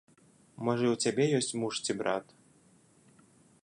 Можа 0.69 0.85
і 0.87 0.89
ў 0.93 0.95
цябе 1.05 1.23
ёсць 1.41 1.57
муж 1.65 1.73
ці 1.85 1.91
брат. 2.03 2.25